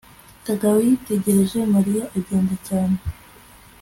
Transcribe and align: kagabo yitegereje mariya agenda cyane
kagabo 0.45 0.75
yitegereje 0.87 1.59
mariya 1.73 2.03
agenda 2.17 2.53
cyane 2.67 2.97